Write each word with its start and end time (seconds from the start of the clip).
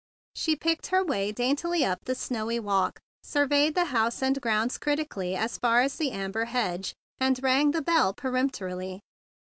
She 0.35 0.55
picked 0.55 0.87
her 0.87 1.03
way 1.05 1.31
daintily 1.31 1.85
up 1.85 1.99
the 2.05 2.15
snowy 2.15 2.59
walk, 2.59 2.99
surveyed 3.21 3.75
the 3.75 3.85
house 3.93 4.23
and 4.23 4.41
grounds 4.41 4.79
critically 4.79 5.35
as 5.35 5.59
far 5.59 5.81
as 5.81 5.97
the 5.97 6.09
Amber 6.09 6.45
hedge, 6.45 6.95
and 7.19 7.39
rang 7.43 7.69
the 7.69 7.83
bell 7.83 8.11
peremptorily. 8.11 9.01